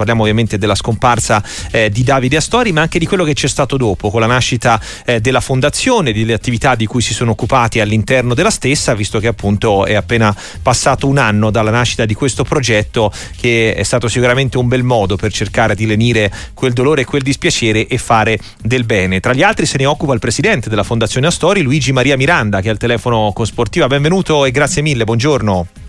parliamo 0.00 0.22
ovviamente 0.22 0.56
della 0.56 0.74
scomparsa 0.74 1.44
eh, 1.70 1.90
di 1.90 2.02
Davide 2.02 2.38
Astori, 2.38 2.72
ma 2.72 2.80
anche 2.80 2.98
di 2.98 3.04
quello 3.04 3.22
che 3.22 3.34
c'è 3.34 3.48
stato 3.48 3.76
dopo, 3.76 4.08
con 4.10 4.22
la 4.22 4.26
nascita 4.26 4.80
eh, 5.04 5.20
della 5.20 5.42
fondazione, 5.42 6.14
delle 6.14 6.32
attività 6.32 6.74
di 6.74 6.86
cui 6.86 7.02
si 7.02 7.12
sono 7.12 7.32
occupati 7.32 7.80
all'interno 7.80 8.32
della 8.32 8.48
stessa, 8.48 8.94
visto 8.94 9.18
che 9.18 9.26
appunto 9.26 9.84
è 9.84 9.92
appena 9.92 10.34
passato 10.62 11.06
un 11.06 11.18
anno 11.18 11.50
dalla 11.50 11.70
nascita 11.70 12.06
di 12.06 12.14
questo 12.14 12.44
progetto 12.44 13.12
che 13.38 13.74
è 13.74 13.82
stato 13.82 14.08
sicuramente 14.08 14.56
un 14.56 14.68
bel 14.68 14.84
modo 14.84 15.16
per 15.16 15.32
cercare 15.34 15.74
di 15.74 15.84
lenire 15.84 16.32
quel 16.54 16.72
dolore 16.72 17.02
e 17.02 17.04
quel 17.04 17.20
dispiacere 17.20 17.86
e 17.86 17.98
fare 17.98 18.38
del 18.62 18.84
bene. 18.84 19.20
Tra 19.20 19.34
gli 19.34 19.42
altri 19.42 19.66
se 19.66 19.76
ne 19.76 19.84
occupa 19.84 20.14
il 20.14 20.18
presidente 20.18 20.70
della 20.70 20.82
Fondazione 20.82 21.26
Astori, 21.26 21.60
Luigi 21.60 21.92
Maria 21.92 22.16
Miranda, 22.16 22.62
che 22.62 22.68
è 22.68 22.70
al 22.70 22.78
telefono 22.78 23.32
con 23.34 23.44
Sportiva. 23.44 23.86
Benvenuto 23.86 24.46
e 24.46 24.50
grazie 24.50 24.80
mille, 24.80 25.04
buongiorno. 25.04 25.79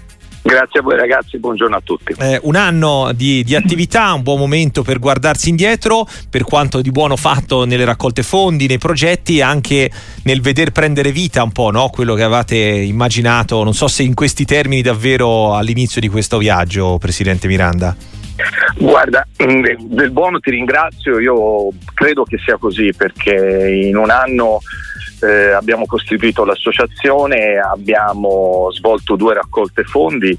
Grazie 0.43 0.79
a 0.79 0.81
voi 0.81 0.97
ragazzi, 0.97 1.37
buongiorno 1.37 1.75
a 1.75 1.81
tutti. 1.83 2.15
Eh, 2.17 2.39
un 2.43 2.55
anno 2.55 3.11
di, 3.13 3.43
di, 3.43 3.55
attività, 3.55 4.11
un 4.13 4.23
buon 4.23 4.39
momento 4.39 4.81
per 4.81 4.97
guardarsi 4.97 5.49
indietro 5.49 6.07
per 6.29 6.43
quanto 6.43 6.82
di 6.82 6.89
buono 6.89 7.15
fatto 7.15 7.63
nelle 7.65 7.86
raccolte 7.86 8.23
fondi, 8.23 8.65
nei 8.65 8.79
progetti 8.79 9.39
anche 9.41 9.89
nel 10.23 10.41
veder 10.41 10.71
prendere 10.71 11.11
vita 11.11 11.43
un 11.43 11.51
po' 11.51 11.69
no? 11.69 11.89
quello 11.89 12.15
che 12.15 12.23
avevate 12.23 12.55
immaginato, 12.55 13.63
non 13.63 13.75
so 13.75 13.87
se 13.87 14.01
in 14.01 14.15
questi 14.15 14.43
termini 14.43 14.82
davvero 14.82 15.55
all'inizio 15.55 16.01
di 16.01 16.09
questo 16.09 16.39
viaggio, 16.39 16.97
Presidente 16.97 17.47
Miranda. 17.47 17.96
Guarda, 18.77 19.27
del 19.37 20.10
buono 20.10 20.39
ti 20.39 20.49
ringrazio, 20.49 21.19
io 21.19 21.69
credo 21.93 22.23
che 22.23 22.39
sia 22.43 22.57
così 22.57 22.91
perché 22.96 23.69
in 23.85 23.96
un 23.96 24.10
anno 24.10 24.60
eh, 25.21 25.52
abbiamo 25.52 25.86
costituito 25.86 26.43
l'associazione, 26.43 27.57
abbiamo 27.57 28.70
svolto 28.71 29.16
due 29.16 29.34
raccolte 29.34 29.84
fondi, 29.84 30.38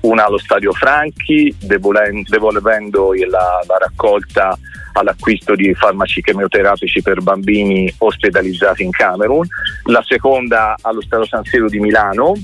una 0.00 0.26
allo 0.26 0.38
Stadio 0.38 0.72
Franchi, 0.72 1.54
devolvendo 1.58 3.12
la, 3.28 3.60
la 3.66 3.76
raccolta 3.78 4.56
all'acquisto 4.92 5.54
di 5.54 5.74
farmaci 5.74 6.22
chemioterapici 6.22 7.02
per 7.02 7.20
bambini 7.20 7.92
ospedalizzati 7.98 8.82
in 8.82 8.90
Camerun, 8.90 9.46
la 9.84 10.02
seconda 10.06 10.76
allo 10.80 11.02
Stadio 11.02 11.26
San 11.26 11.44
Siro 11.44 11.68
di 11.68 11.80
Milano, 11.80 12.34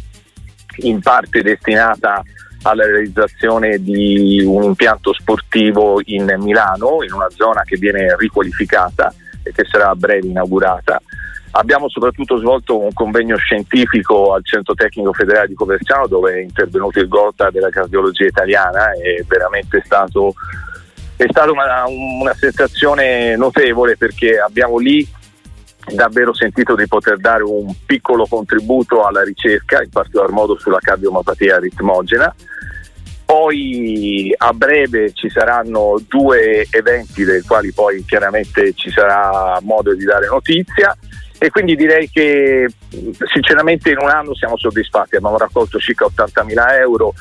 in 0.79 1.01
parte 1.01 1.43
destinata 1.43 2.23
alla 2.63 2.85
realizzazione 2.85 3.83
di 3.83 4.43
un 4.45 4.63
impianto 4.63 5.13
sportivo 5.13 6.01
in 6.05 6.33
Milano, 6.39 7.03
in 7.03 7.13
una 7.13 7.29
zona 7.31 7.63
che 7.63 7.77
viene 7.77 8.15
riqualificata 8.17 9.13
e 9.43 9.53
che 9.53 9.65
sarà 9.65 9.91
a 9.91 9.97
breve 9.97 10.29
inaugurata. 10.29 11.01
Abbiamo 11.55 11.89
soprattutto 11.91 12.39
svolto 12.39 12.79
un 12.79 12.93
convegno 12.95 13.37
scientifico 13.37 14.33
al 14.33 14.43
Centro 14.43 14.73
Tecnico 14.75 15.13
Federale 15.13 15.49
di 15.49 15.55
Coverciano 15.55 16.07
dove 16.07 16.33
è 16.33 16.41
intervenuto 16.41 16.99
il 16.99 17.09
Gota 17.09 17.51
della 17.51 17.69
cardiologia 17.69 18.25
italiana, 18.25 18.93
è 18.93 19.23
veramente 19.27 19.83
stato, 19.85 20.33
è 21.15 21.27
stata 21.29 21.51
una, 21.51 21.85
una 21.87 22.33
sensazione 22.33 23.37
notevole 23.37 23.99
perché 23.99 24.39
abbiamo 24.39 24.79
lì 24.79 25.07
davvero 25.93 26.33
sentito 26.33 26.75
di 26.75 26.87
poter 26.87 27.19
dare 27.19 27.43
un 27.43 27.71
piccolo 27.85 28.27
contributo 28.27 29.05
alla 29.05 29.23
ricerca, 29.23 29.83
in 29.83 29.91
particolar 29.91 30.31
modo 30.31 30.59
sulla 30.59 30.79
cardiomopatia 30.81 31.59
ritmogena. 31.59 32.35
Poi 33.27 34.33
a 34.39 34.53
breve 34.55 35.13
ci 35.13 35.29
saranno 35.29 36.01
due 36.09 36.67
eventi 36.71 37.25
dei 37.25 37.43
quali 37.43 37.73
poi 37.73 38.05
chiaramente 38.07 38.73
ci 38.73 38.91
sarà 38.91 39.59
modo 39.63 39.95
di 39.95 40.05
dare 40.05 40.27
notizia 40.29 40.97
e 41.43 41.51
quindi 41.51 41.75
direi 41.75 42.09
che 42.09 42.69
sinceramente 43.33 43.91
in 43.91 43.99
un 43.99 44.09
anno 44.09 44.33
siamo 44.33 44.57
soddisfatti, 44.57 45.17
abbiamo 45.17 45.37
raccolto 45.37 45.81
circa 45.81 46.05
80 46.05 46.45
mila 46.45 46.79
euro 46.79 47.15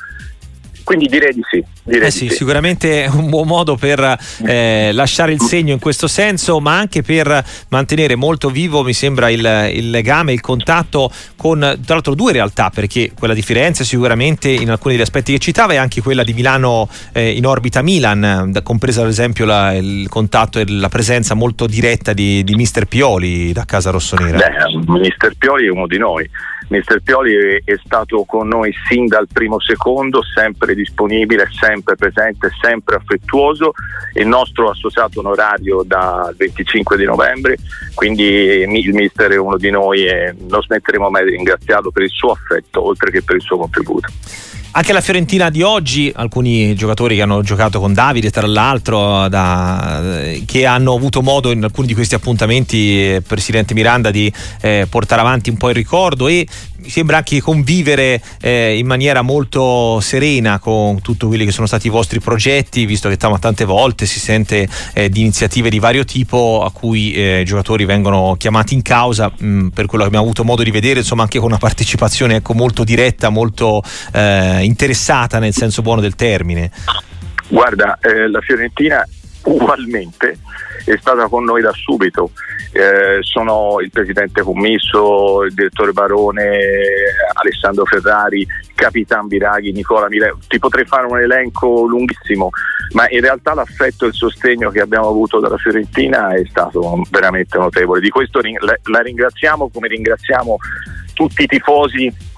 quindi 0.84 1.06
direi 1.06 1.32
di 1.32 1.42
sì. 1.50 1.64
Direi 1.84 2.08
eh 2.08 2.10
sì, 2.10 2.28
sì, 2.28 2.36
sicuramente 2.36 3.08
un 3.12 3.28
buon 3.28 3.46
modo 3.46 3.76
per 3.76 4.16
eh, 4.46 4.90
lasciare 4.92 5.32
il 5.32 5.40
segno 5.40 5.72
in 5.72 5.80
questo 5.80 6.06
senso, 6.06 6.60
ma 6.60 6.78
anche 6.78 7.02
per 7.02 7.44
mantenere 7.68 8.14
molto 8.14 8.50
vivo, 8.50 8.82
mi 8.82 8.92
sembra, 8.92 9.30
il, 9.30 9.70
il, 9.74 9.90
legame, 9.90 10.32
il 10.32 10.40
contatto 10.40 11.10
con, 11.36 11.58
tra 11.58 11.94
l'altro, 11.94 12.14
due 12.14 12.32
realtà, 12.32 12.70
perché 12.70 13.12
quella 13.18 13.34
di 13.34 13.42
Firenze 13.42 13.84
sicuramente 13.84 14.48
in 14.48 14.70
alcuni 14.70 14.94
degli 14.94 15.02
aspetti 15.02 15.32
che 15.32 15.38
citava 15.38 15.72
e 15.72 15.76
anche 15.76 16.00
quella 16.00 16.22
di 16.22 16.32
Milano 16.34 16.88
eh, 17.12 17.30
in 17.30 17.46
orbita 17.46 17.82
Milan, 17.82 18.60
compresa 18.62 19.02
ad 19.02 19.08
esempio 19.08 19.44
la, 19.44 19.72
il 19.72 20.08
contatto 20.08 20.60
e 20.60 20.64
la 20.68 20.88
presenza 20.88 21.34
molto 21.34 21.66
diretta 21.66 22.12
di, 22.12 22.44
di 22.44 22.54
Mister 22.54 22.86
Pioli 22.86 23.52
da 23.52 23.64
Casa 23.64 23.90
Rossonera. 23.90 24.38
Beh, 24.38 24.98
Mister 24.98 25.34
Pioli 25.36 25.66
è 25.66 25.70
uno 25.70 25.86
di 25.86 25.98
noi. 25.98 26.28
Mister 26.72 27.02
Pioli 27.02 27.62
è, 27.64 27.74
stato 27.84 28.24
con 28.24 28.48
noi 28.48 28.72
sin 28.88 29.06
dal 29.06 29.28
primo 29.30 29.60
secondo, 29.60 30.22
sempre 30.22 30.74
disponibile, 30.74 31.46
sempre 31.50 31.96
presente, 31.96 32.50
sempre 32.60 32.96
affettuoso, 32.96 33.72
il 34.14 34.26
nostro 34.26 34.70
associato 34.70 35.20
onorario 35.20 35.82
dal 35.84 36.34
25 36.34 36.96
di 36.96 37.04
novembre, 37.04 37.58
quindi 37.94 38.24
il 38.24 38.94
Mister 38.94 39.32
è 39.32 39.36
uno 39.36 39.58
di 39.58 39.68
noi 39.68 40.06
e 40.06 40.34
non 40.48 40.62
smetteremo 40.62 41.10
mai 41.10 41.24
di 41.24 41.32
ringraziarlo 41.32 41.90
per 41.90 42.04
il 42.04 42.10
suo 42.10 42.30
affetto 42.30 42.86
oltre 42.86 43.10
che 43.10 43.22
per 43.22 43.36
il 43.36 43.42
suo 43.42 43.58
contributo. 43.58 44.08
Anche 44.74 44.94
la 44.94 45.02
Fiorentina 45.02 45.50
di 45.50 45.60
oggi, 45.60 46.10
alcuni 46.14 46.74
giocatori 46.74 47.14
che 47.14 47.20
hanno 47.20 47.42
giocato 47.42 47.78
con 47.78 47.92
Davide, 47.92 48.30
tra 48.30 48.46
l'altro, 48.46 49.28
da, 49.28 50.02
che 50.46 50.64
hanno 50.64 50.94
avuto 50.94 51.20
modo 51.20 51.50
in 51.50 51.62
alcuni 51.62 51.86
di 51.86 51.92
questi 51.92 52.14
appuntamenti, 52.14 53.16
eh, 53.16 53.20
Presidente 53.20 53.74
Miranda, 53.74 54.10
di 54.10 54.32
eh, 54.62 54.86
portare 54.88 55.20
avanti 55.20 55.50
un 55.50 55.58
po' 55.58 55.68
il 55.68 55.74
ricordo 55.74 56.26
e 56.26 56.46
mi 56.82 56.88
sembra 56.90 57.18
anche 57.18 57.40
convivere 57.40 58.20
eh, 58.40 58.76
in 58.76 58.86
maniera 58.86 59.22
molto 59.22 60.00
serena 60.00 60.58
con 60.58 61.00
tutti 61.00 61.26
quelli 61.26 61.44
che 61.44 61.52
sono 61.52 61.66
stati 61.66 61.86
i 61.86 61.90
vostri 61.90 62.18
progetti, 62.18 62.84
visto 62.86 63.08
che 63.08 63.16
tante 63.16 63.64
volte 63.64 64.04
si 64.04 64.18
sente 64.18 64.68
eh, 64.92 65.08
di 65.08 65.20
iniziative 65.20 65.70
di 65.70 65.78
vario 65.78 66.04
tipo 66.04 66.64
a 66.64 66.72
cui 66.72 67.12
eh, 67.12 67.40
i 67.40 67.44
giocatori 67.44 67.84
vengono 67.84 68.34
chiamati 68.36 68.74
in 68.74 68.82
causa, 68.82 69.30
mh, 69.36 69.46
mm, 69.46 69.68
per 69.68 69.86
quello 69.86 70.02
che 70.02 70.08
abbiamo 70.08 70.24
avuto 70.24 70.44
modo 70.44 70.62
di 70.62 70.70
vedere, 70.70 71.00
insomma 71.00 71.22
anche 71.22 71.38
con 71.38 71.48
una 71.48 71.58
partecipazione 71.58 72.36
ecco, 72.36 72.54
molto 72.54 72.82
diretta, 72.82 73.28
molto 73.28 73.82
eh, 74.12 74.62
interessata 74.62 75.38
nel 75.38 75.54
senso 75.54 75.82
buono 75.82 76.00
del 76.00 76.16
termine. 76.16 76.70
Guarda, 77.48 77.98
eh, 78.00 78.28
la 78.28 78.40
Fiorentina 78.40 79.06
ugualmente 79.44 80.38
è 80.84 80.96
stata 80.98 81.28
con 81.28 81.44
noi 81.44 81.62
da 81.62 81.72
subito. 81.72 82.30
Eh, 82.72 83.18
sono 83.20 83.76
il 83.80 83.90
presidente 83.90 84.42
commisso, 84.42 85.42
il 85.42 85.52
direttore 85.52 85.92
Barone, 85.92 86.58
Alessandro 87.34 87.84
Ferrari, 87.84 88.46
Capitan 88.74 89.26
Biraghi, 89.26 89.72
Nicola 89.72 90.08
Mile. 90.08 90.36
Ti 90.48 90.58
potrei 90.58 90.86
fare 90.86 91.06
un 91.06 91.18
elenco 91.18 91.84
lunghissimo, 91.84 92.50
ma 92.92 93.06
in 93.10 93.20
realtà 93.20 93.54
l'affetto 93.54 94.06
e 94.06 94.08
il 94.08 94.14
sostegno 94.14 94.70
che 94.70 94.80
abbiamo 94.80 95.08
avuto 95.08 95.38
dalla 95.38 95.58
Fiorentina 95.58 96.34
è 96.34 96.42
stato 96.48 97.02
veramente 97.10 97.58
notevole. 97.58 98.00
Di 98.00 98.08
questo 98.08 98.40
la 98.40 99.00
ringraziamo 99.00 99.70
come 99.70 99.88
ringraziamo 99.88 100.56
tutti 101.14 101.42
i 101.42 101.46
tifosi 101.46 102.30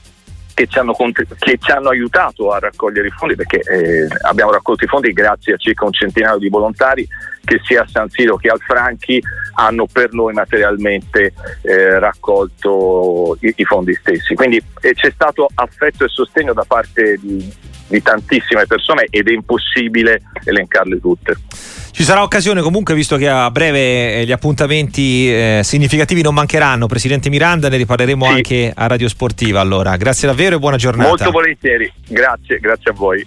che 0.54 0.66
ci, 0.68 0.78
hanno, 0.78 0.94
che 0.94 1.58
ci, 1.60 1.70
hanno, 1.72 1.88
aiutato 1.90 2.52
a 2.52 2.58
raccogliere 2.60 3.08
i 3.08 3.10
fondi 3.10 3.34
perché 3.34 3.58
eh, 3.58 4.06
abbiamo 4.22 4.52
raccolto 4.52 4.84
i 4.84 4.88
fondi 4.88 5.12
grazie 5.12 5.54
a 5.54 5.56
circa 5.56 5.84
un 5.84 5.92
centinaio 5.92 6.38
di 6.38 6.48
volontari 6.48 7.06
che 7.44 7.60
sia 7.64 7.82
a 7.82 7.88
San 7.88 8.08
Siro 8.08 8.36
che 8.36 8.48
al 8.48 8.60
Franchi 8.60 9.20
hanno 9.54 9.86
per 9.86 10.12
noi 10.12 10.32
materialmente 10.32 11.34
eh, 11.62 11.98
raccolto 11.98 13.36
i, 13.40 13.52
i, 13.56 13.64
fondi 13.64 13.94
stessi. 13.94 14.34
Quindi 14.34 14.62
eh, 14.80 14.94
c'è 14.94 15.10
stato 15.10 15.48
affetto 15.54 16.04
e 16.04 16.08
sostegno 16.08 16.52
da 16.54 16.64
parte 16.66 17.18
di, 17.20 17.52
di 17.88 18.02
tantissime 18.02 18.66
persone 18.66 19.06
ed 19.10 19.28
è 19.28 19.32
impossibile 19.32 20.22
elencarle 20.44 21.00
tutte. 21.00 21.36
Ci 21.94 22.02
sarà 22.02 22.24
occasione 22.24 22.60
comunque, 22.60 22.92
visto 22.92 23.16
che 23.16 23.28
a 23.28 23.48
breve 23.52 24.16
eh, 24.16 24.24
gli 24.24 24.32
appuntamenti 24.32 25.32
eh, 25.32 25.60
significativi 25.62 26.22
non 26.22 26.34
mancheranno. 26.34 26.88
Presidente 26.88 27.30
Miranda, 27.30 27.68
ne 27.68 27.76
riparleremo 27.76 28.24
sì. 28.24 28.32
anche 28.32 28.72
a 28.74 28.88
Radio 28.88 29.06
Sportiva. 29.06 29.60
Allora, 29.60 29.94
grazie 29.96 30.26
davvero 30.26 30.56
e 30.56 30.58
buona 30.58 30.76
giornata. 30.76 31.08
Molto 31.10 31.30
volentieri, 31.30 31.90
grazie, 32.08 32.58
grazie 32.58 32.90
a 32.90 32.94
voi. 32.94 33.22